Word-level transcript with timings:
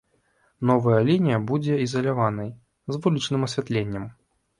Новая 0.69 1.01
лінія 1.09 1.37
будзе 1.51 1.77
ізаляванай, 1.85 2.49
з 2.95 3.03
вулічным 3.05 3.45
асвятленнем. 3.49 4.09